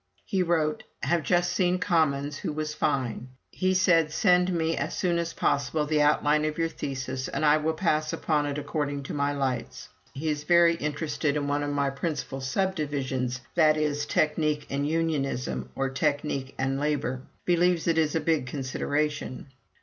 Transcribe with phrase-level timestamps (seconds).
[0.25, 3.27] He wrote: "Have just seen Commons, who was fine.
[3.51, 7.57] He said: 'Send me as soon as possible the outline of your thesis and I
[7.57, 9.89] will pass upon it according to my lights.'...
[10.15, 13.93] He is very interested in one of my principal subdivisions, i.e.
[14.07, 19.49] 'Technique and Unionism,' or 'Technique and Labor.' Believes it is a big new consideration."